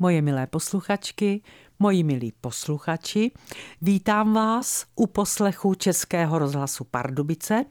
moje 0.00 0.22
milé 0.22 0.46
posluchačky, 0.46 1.42
moji 1.78 2.02
milí 2.02 2.32
posluchači. 2.40 3.30
Vítám 3.82 4.32
vás 4.32 4.84
u 4.96 5.06
poslechu 5.06 5.74
Českého 5.74 6.38
rozhlasu 6.38 6.84
Pardubice 6.84 7.64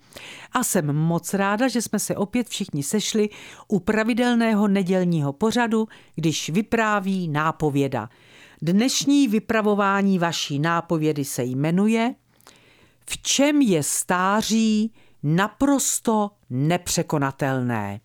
a 0.51 0.63
jsem 0.63 0.93
moc 0.93 1.33
ráda, 1.33 1.67
že 1.67 1.81
jsme 1.81 1.99
se 1.99 2.15
opět 2.15 2.49
všichni 2.49 2.83
sešli 2.83 3.29
u 3.67 3.79
pravidelného 3.79 4.67
nedělního 4.67 5.33
pořadu, 5.33 5.87
když 6.15 6.49
vypráví 6.49 7.27
nápověda. 7.27 8.09
Dnešní 8.61 9.27
vypravování 9.27 10.19
vaší 10.19 10.59
nápovědy 10.59 11.25
se 11.25 11.43
jmenuje 11.43 12.15
V 13.05 13.17
čem 13.17 13.61
je 13.61 13.83
stáří 13.83 14.93
naprosto 15.23 16.31
nepřekonatelné. 16.49 17.99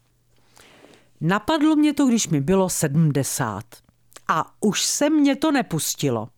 Napadlo 1.21 1.77
mě 1.77 1.95
to, 1.95 2.07
když 2.07 2.29
mi 2.29 2.41
bylo 2.41 2.69
70 2.69 3.84
a 4.29 4.53
už 4.61 4.83
se 4.83 5.11
mě 5.11 5.37
to 5.37 5.53
nepustilo. 5.53 6.29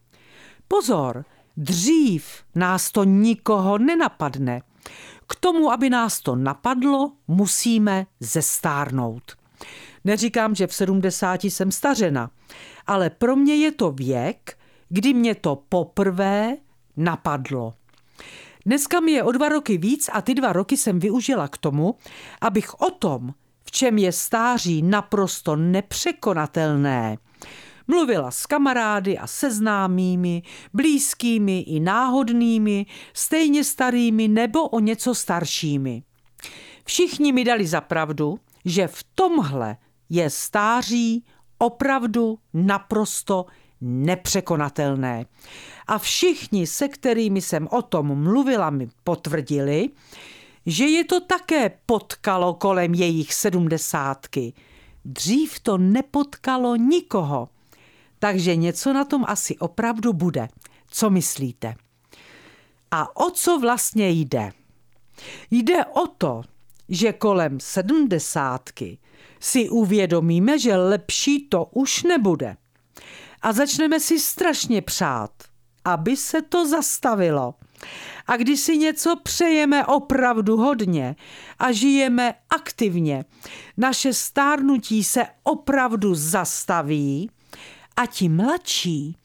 Pozor, 0.69 1.25
dřív 1.57 2.27
nás 2.55 2.91
to 2.93 3.05
nikoho 3.05 3.79
nenapadne. 3.79 4.63
K 5.27 5.35
tomu, 5.35 5.73
aby 5.73 5.91
nás 5.91 6.21
to 6.21 6.37
napadlo, 6.37 7.13
musíme 7.29 8.07
zestárnout. 8.21 9.37
Neříkám, 10.05 10.55
že 10.55 10.67
v 10.67 10.75
70 10.75 11.45
jsem 11.45 11.73
stařena, 11.73 12.31
ale 12.87 13.11
pro 13.11 13.37
mě 13.37 13.57
je 13.57 13.73
to 13.73 13.91
věk, 13.91 14.59
kdy 14.89 15.15
mě 15.15 15.35
to 15.35 15.63
poprvé 15.69 16.57
napadlo. 16.97 17.75
Dneska 18.67 19.01
mi 19.01 19.13
je 19.13 19.23
o 19.23 19.33
dva 19.33 19.49
roky 19.49 19.79
víc 19.79 20.11
a 20.13 20.23
ty 20.23 20.35
dva 20.35 20.53
roky 20.53 20.77
jsem 20.77 20.99
využila 20.99 21.49
k 21.49 21.59
tomu, 21.59 21.95
abych 22.41 22.81
o 22.81 22.91
tom, 22.91 23.35
v 23.65 23.71
čem 23.71 23.99
je 23.99 24.13
stáří 24.13 24.83
naprosto 24.83 25.57
nepřekonatelné, 25.57 27.19
Mluvila 27.89 28.31
s 28.31 28.47
kamarády 28.47 29.19
a 29.19 29.27
seznámými, 29.27 30.43
blízkými 30.73 31.61
i 31.61 31.81
náhodnými, 31.81 32.87
stejně 33.13 33.65
starými 33.65 34.29
nebo 34.29 34.69
o 34.69 34.81
něco 34.81 35.15
staršími. 35.15 36.03
Všichni 36.85 37.33
mi 37.33 37.45
dali 37.45 37.67
za 37.67 37.81
pravdu, 37.81 38.39
že 38.65 38.89
v 38.89 39.05
tomhle 39.15 39.77
je 40.09 40.31
stáří 40.31 41.25
opravdu 41.59 42.39
naprosto 42.55 43.47
nepřekonatelné. 43.81 45.27
A 45.87 45.99
všichni, 45.99 46.67
se 46.67 46.89
kterými 46.89 47.41
jsem 47.41 47.69
o 47.71 47.83
tom 47.83 48.23
mluvila, 48.23 48.71
mi 48.71 48.89
potvrdili, 49.05 49.91
že 50.67 50.85
je 50.85 51.05
to 51.05 51.21
také 51.21 51.71
potkalo 51.87 52.55
kolem 52.55 52.95
jejich 52.95 53.35
sedmdesátky. 53.35 54.53
Dřív 55.05 55.61
to 55.61 55.79
nepotkalo 55.79 56.77
nikoho. 56.77 57.49
Takže 58.19 58.57
něco 58.57 58.93
na 58.93 59.05
tom 59.05 59.25
asi 59.29 59.59
opravdu 59.59 60.13
bude. 60.13 60.49
Co 60.91 61.11
myslíte? 61.11 61.75
A 62.91 63.17
o 63.17 63.31
co 63.31 63.59
vlastně 63.59 64.09
jde? 64.09 64.53
Jde 65.51 65.85
o 65.85 66.07
to, 66.07 66.43
že 66.89 67.13
kolem 67.13 67.61
sedmdesátky 67.61 68.99
si 69.41 69.69
uvědomíme, 69.69 70.59
že 70.59 70.77
lepší 70.77 71.49
to 71.49 71.65
už 71.65 72.03
nebude. 72.03 72.57
A 73.43 73.53
začneme 73.53 74.01
si 74.01 74.21
strašně 74.21 74.83
přát, 74.83 75.31
aby 75.85 76.17
se 76.17 76.43
to 76.43 76.69
zastavilo. 76.69 77.55
A 78.27 78.37
když 78.37 78.61
si 78.61 78.79
něco 78.79 79.17
přejeme 79.17 79.87
opravdu 79.87 80.57
hodně 80.57 81.17
a 81.59 81.73
žijeme 81.73 82.35
aktivně, 82.51 83.25
naše 83.77 84.13
stárnutí 84.13 85.05
se 85.05 85.27
opravdu 85.43 86.15
zastaví 86.15 87.31
a 87.97 88.07
ti 88.07 88.29
mladší 88.29 89.17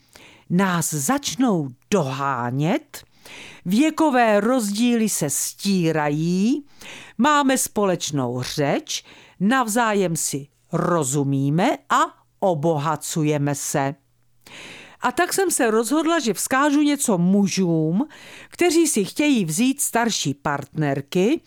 nás 0.49 0.93
začnou 0.93 1.69
dohánět, 1.91 3.03
věkové 3.65 4.39
rozdíly 4.39 5.09
se 5.09 5.29
stírají, 5.29 6.65
máme 7.17 7.57
společnou 7.57 8.41
řeč, 8.41 9.03
navzájem 9.39 10.15
si 10.15 10.47
rozumíme 10.71 11.77
a 11.89 11.99
obohacujeme 12.39 13.55
se. 13.55 13.95
A 15.01 15.11
tak 15.11 15.33
jsem 15.33 15.51
se 15.51 15.71
rozhodla, 15.71 16.19
že 16.19 16.33
vzkážu 16.33 16.81
něco 16.81 17.17
mužům, 17.17 18.07
kteří 18.49 18.87
si 18.87 19.05
chtějí 19.05 19.45
vzít 19.45 19.81
starší 19.81 20.33
partnerky 20.33 21.41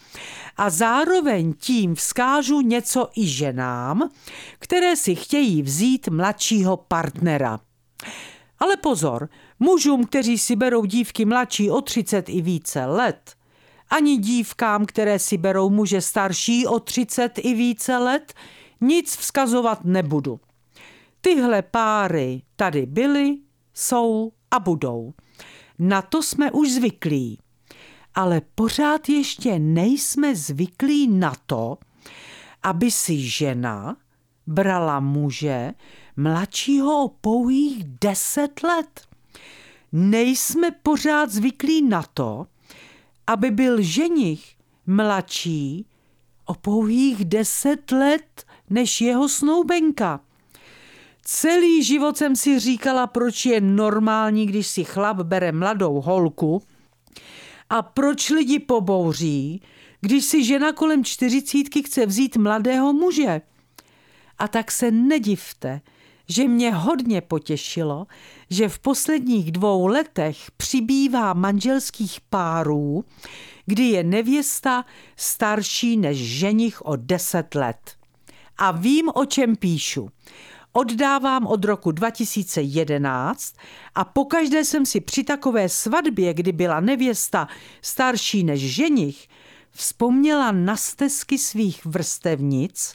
a 0.56 0.70
zároveň 0.70 1.53
tím 1.53 1.94
vzkážu 1.94 2.60
něco 2.60 3.09
i 3.16 3.26
ženám, 3.26 4.09
které 4.59 4.97
si 4.97 5.14
chtějí 5.14 5.62
vzít 5.62 6.09
mladšího 6.09 6.76
partnera. 6.76 7.60
Ale 8.59 8.76
pozor, 8.76 9.28
mužům, 9.60 10.04
kteří 10.04 10.38
si 10.38 10.56
berou 10.56 10.84
dívky 10.84 11.25
mladší 11.25 11.70
o 11.70 11.81
30 11.81 12.28
i 12.28 12.43
více 12.43 12.84
let, 12.84 13.34
ani 13.91 14.16
dívkám, 14.16 14.87
které 14.87 15.19
si 15.19 15.37
berou 15.37 15.70
muže 15.70 16.00
starší 16.00 16.66
o 16.66 16.81
30 16.81 17.32
i 17.38 17.54
více 17.54 17.97
let, 17.97 18.34
nic 18.81 19.16
vzkazovat 19.16 19.84
nebudu. 19.84 20.41
Tyhle 21.20 21.62
páry 21.62 22.43
tady 22.56 22.87
byly, 22.87 23.37
jsou 23.74 24.32
a 24.50 24.58
budou. 24.58 25.14
Na 25.78 26.02
to 26.02 26.22
jsme 26.22 26.52
už 26.52 26.70
zvyklí. 26.70 27.38
Ale 28.14 28.42
pořád 28.54 29.08
ještě 29.08 29.58
nejsme 29.58 30.36
zvyklí 30.36 31.08
na 31.08 31.34
to, 31.46 31.78
aby 32.62 32.90
si 32.90 33.18
žena 33.18 33.96
brala 34.46 35.00
muže 35.00 35.74
mladšího 36.16 37.04
o 37.04 37.08
pouhých 37.08 37.84
deset 37.84 38.62
let. 38.62 39.00
Nejsme 39.92 40.70
pořád 40.70 41.30
zvyklí 41.30 41.82
na 41.82 42.02
to, 42.02 42.46
aby 43.26 43.50
byl 43.50 43.82
ženich 43.82 44.56
mladší 44.86 45.86
o 46.44 46.54
pouhých 46.54 47.24
deset 47.24 47.92
let 47.92 48.44
než 48.70 49.00
jeho 49.00 49.28
snoubenka. 49.28 50.20
Celý 51.26 51.84
život 51.84 52.16
jsem 52.16 52.36
si 52.36 52.60
říkala, 52.60 53.06
proč 53.06 53.46
je 53.46 53.60
normální, 53.60 54.46
když 54.46 54.66
si 54.66 54.84
chlap 54.84 55.16
bere 55.16 55.52
mladou 55.52 56.00
holku 56.00 56.62
a 57.70 57.82
proč 57.82 58.30
lidi 58.30 58.58
pobouří, 58.58 59.62
když 60.00 60.24
si 60.24 60.44
žena 60.44 60.72
kolem 60.72 61.04
čtyřicítky 61.04 61.82
chce 61.82 62.06
vzít 62.06 62.36
mladého 62.36 62.92
muže. 62.92 63.40
A 64.38 64.48
tak 64.48 64.70
se 64.70 64.90
nedivte, 64.90 65.80
že 66.28 66.48
mě 66.48 66.74
hodně 66.74 67.20
potěšilo, 67.20 68.06
že 68.50 68.68
v 68.68 68.78
posledních 68.78 69.52
dvou 69.52 69.86
letech 69.86 70.50
přibývá 70.56 71.32
manželských 71.32 72.20
párů, 72.20 73.04
kdy 73.66 73.82
je 73.82 74.04
nevěsta 74.04 74.84
starší 75.16 75.96
než 75.96 76.18
ženich 76.18 76.82
o 76.82 76.96
deset 76.96 77.54
let. 77.54 77.96
A 78.56 78.70
vím, 78.70 79.10
o 79.14 79.24
čem 79.24 79.56
píšu 79.56 80.08
oddávám 80.76 81.46
od 81.46 81.64
roku 81.64 81.92
2011 81.92 83.54
a 83.94 84.04
pokaždé 84.04 84.64
jsem 84.64 84.86
si 84.86 85.00
při 85.00 85.24
takové 85.24 85.68
svatbě, 85.68 86.34
kdy 86.34 86.52
byla 86.52 86.80
nevěsta 86.80 87.48
starší 87.82 88.44
než 88.44 88.60
ženich, 88.60 89.28
vzpomněla 89.70 90.52
na 90.52 90.76
stezky 90.76 91.38
svých 91.38 91.86
vrstevnic, 91.86 92.94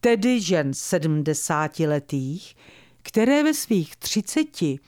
tedy 0.00 0.40
žen 0.40 0.74
sedmdesátiletých, 0.74 2.56
které 3.02 3.42
ve 3.42 3.54
svých 3.54 3.96
třiceti 3.96 4.78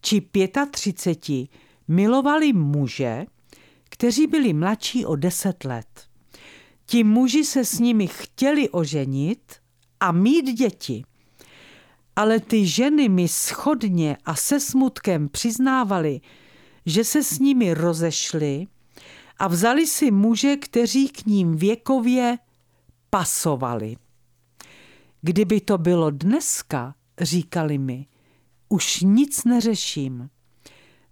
či 0.00 0.20
pětatřiceti 0.20 1.48
milovali 1.88 2.52
muže, 2.52 3.26
kteří 3.88 4.26
byli 4.26 4.52
mladší 4.52 5.06
o 5.06 5.16
deset 5.16 5.64
let. 5.64 6.06
Ti 6.86 7.04
muži 7.04 7.44
se 7.44 7.64
s 7.64 7.78
nimi 7.78 8.06
chtěli 8.06 8.68
oženit 8.68 9.54
a 10.00 10.12
mít 10.12 10.52
děti– 10.52 11.04
ale 12.16 12.40
ty 12.40 12.66
ženy 12.66 13.08
mi 13.08 13.28
schodně 13.28 14.16
a 14.24 14.34
se 14.34 14.60
smutkem 14.60 15.28
přiznávali, 15.28 16.20
že 16.86 17.04
se 17.04 17.22
s 17.22 17.38
nimi 17.38 17.74
rozešly 17.74 18.66
a 19.38 19.48
vzali 19.48 19.86
si 19.86 20.10
muže, 20.10 20.56
kteří 20.56 21.08
k 21.08 21.26
ním 21.26 21.56
věkově 21.56 22.38
pasovali. 23.10 23.96
Kdyby 25.22 25.60
to 25.60 25.78
bylo 25.78 26.10
dneska, 26.10 26.94
říkali 27.20 27.78
mi, 27.78 28.06
už 28.68 29.00
nic 29.00 29.44
neřeším. 29.44 30.30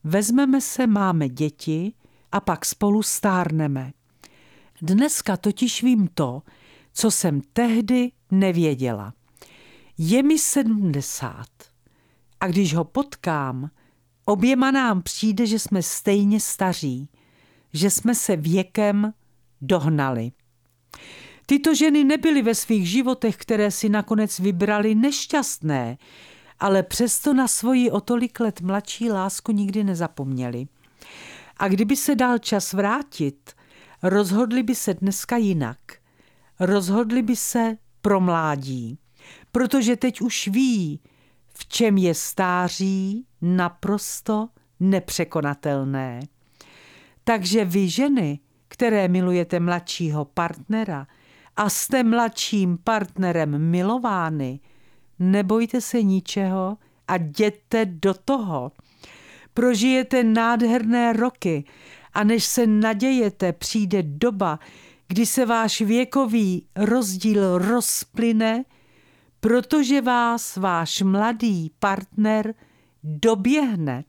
Vezmeme 0.05 0.61
se, 0.61 0.87
máme 0.87 1.29
děti 1.29 1.93
a 2.33 2.41
pak 2.41 2.65
spolu 2.65 3.03
stárneme. 3.03 3.93
Dneska 4.83 5.37
totiž 5.37 5.83
vím 5.83 6.09
to, 6.15 6.43
co 6.93 7.11
jsem 7.11 7.41
tehdy 7.53 8.13
nevěděla. 8.31 9.15
Je 10.05 10.23
mi 10.23 10.39
sedmdesát 10.39 11.49
a 12.41 12.47
když 12.47 12.75
ho 12.75 12.85
potkám, 12.85 13.71
oběma 14.25 14.71
nám 14.71 15.03
přijde, 15.03 15.47
že 15.47 15.59
jsme 15.59 15.83
stejně 15.83 16.41
staří, 16.41 17.09
že 17.73 17.91
jsme 17.91 18.15
se 18.15 18.37
věkem 18.37 19.13
dohnali. 19.61 20.33
Tyto 21.47 21.75
ženy 21.75 22.05
nebyly 22.05 22.43
ve 22.43 22.55
svých 22.55 22.91
životech, 22.91 23.37
které 23.37 23.71
si 23.71 23.89
nakonec 23.89 24.39
vybrali 24.39 24.95
nešťastné, 24.95 25.99
ale 26.61 26.83
přesto 26.83 27.35
na 27.35 27.49
svoji 27.49 27.91
o 27.91 28.01
tolik 28.01 28.41
let 28.41 28.61
mladší 28.61 29.11
lásku 29.11 29.53
nikdy 29.53 29.85
nezapomněli. 29.85 30.67
A 31.57 31.69
kdyby 31.69 31.97
se 31.97 32.15
dal 32.15 32.39
čas 32.39 32.73
vrátit, 32.73 33.53
rozhodli 34.03 34.63
by 34.63 34.75
se 34.75 34.95
dneska 34.95 35.37
jinak. 35.37 35.79
Rozhodli 36.61 37.23
by 37.23 37.37
se 37.37 37.77
pro 38.01 38.21
mládí, 38.21 38.99
protože 39.53 39.97
teď 39.97 40.21
už 40.21 40.49
ví, 40.49 41.01
v 41.55 41.67
čem 41.67 41.99
je 41.99 42.15
stáří 42.15 43.27
naprosto 43.43 44.49
nepřekonatelné. 44.81 46.21
Takže 47.25 47.65
vy 47.65 47.89
ženy, 47.89 48.39
které 48.69 49.09
milujete 49.09 49.61
mladšího 49.61 50.25
partnera 50.25 51.07
a 51.57 51.71
jste 51.71 52.05
mladším 52.05 52.79
partnerem 52.85 53.71
milovány, 53.71 54.61
nebojte 55.19 55.81
se 55.81 56.03
ničeho 56.03 56.77
a 57.09 57.17
jděte 57.17 57.87
do 57.87 58.15
toho. 58.15 58.73
Prožijete 59.55 60.25
nádherné 60.25 61.13
roky 61.13 61.65
a 62.15 62.25
než 62.25 62.45
se 62.45 62.67
nadějete, 62.67 63.53
přijde 63.53 64.03
doba, 64.03 64.59
kdy 65.09 65.27
se 65.27 65.47
váš 65.47 65.81
věkový 65.81 66.67
rozdíl 66.77 67.59
rozplyne, 67.59 68.65
protože 69.43 70.01
vás 70.01 70.57
váš 70.57 71.03
mladý 71.03 71.71
partner 71.79 72.55
doběhne. 73.03 74.05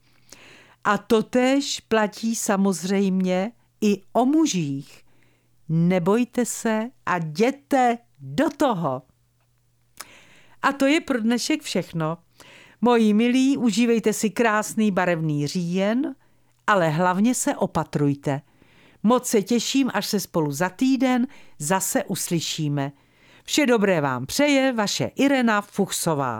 A 0.83 0.97
totéž 0.97 1.79
platí 1.79 2.35
samozřejmě 2.35 3.51
i 3.81 4.01
o 4.13 4.25
mužích. 4.25 5.03
Nebojte 5.69 6.45
se 6.45 6.89
a 7.05 7.17
jděte 7.17 7.97
do 8.19 8.49
toho. 8.57 9.01
A 10.61 10.71
to 10.71 10.85
je 10.85 11.01
pro 11.01 11.21
dnešek 11.21 11.61
všechno. 11.61 12.17
Moji 12.81 13.13
milí, 13.13 13.57
užívejte 13.57 14.13
si 14.13 14.29
krásný 14.29 14.91
barevný 14.91 15.47
říjen, 15.47 16.15
ale 16.67 16.89
hlavně 16.89 17.35
se 17.35 17.55
opatrujte. 17.55 18.41
Moc 19.03 19.27
se 19.27 19.41
těším, 19.41 19.91
až 19.93 20.05
se 20.05 20.19
spolu 20.19 20.51
za 20.51 20.69
týden 20.69 21.27
zase 21.59 22.03
uslyšíme. 22.03 22.91
Vše 23.45 23.65
dobré 23.65 24.01
vám 24.01 24.25
přeje 24.25 24.73
vaše 24.73 25.05
Irena 25.15 25.61
Fuchsová. 25.61 26.31